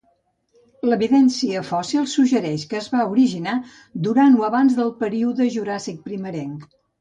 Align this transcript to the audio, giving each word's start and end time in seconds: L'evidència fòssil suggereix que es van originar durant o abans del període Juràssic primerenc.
L'evidència 0.91 1.59
fòssil 1.67 2.07
suggereix 2.13 2.63
que 2.71 2.77
es 2.79 2.87
van 2.95 3.03
originar 3.17 3.53
durant 4.09 4.39
o 4.41 4.49
abans 4.49 4.79
del 4.81 4.91
període 5.05 5.49
Juràssic 5.59 6.03
primerenc. 6.11 6.67